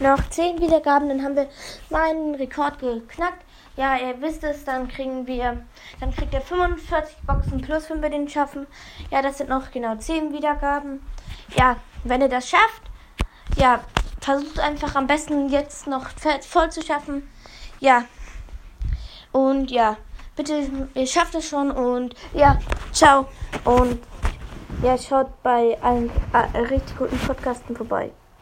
[0.00, 1.48] noch 10 Wiedergaben, dann haben wir
[1.90, 3.44] meinen Rekord geknackt.
[3.76, 5.64] Ja, ihr wisst es, dann kriegen wir,
[5.98, 8.66] dann kriegt ihr 45 Boxen plus, wenn wir den schaffen.
[9.10, 11.04] Ja, das sind noch genau 10 Wiedergaben.
[11.56, 12.82] Ja, wenn ihr das schafft,
[13.56, 13.80] ja,
[14.20, 16.06] versucht einfach am besten jetzt noch
[16.48, 17.28] voll zu schaffen.
[17.80, 18.04] Ja.
[19.32, 19.96] Und ja,
[20.36, 22.58] bitte, ihr schafft es schon und ja,
[22.92, 23.26] ciao.
[23.64, 24.00] Und
[24.82, 28.12] ja, schaut bei allen äh, richtig guten Podcasten vorbei.